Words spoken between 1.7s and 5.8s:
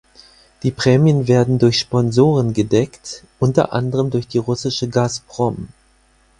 Sponsoren gedeckt, unter anderem durch die russische Gazprom.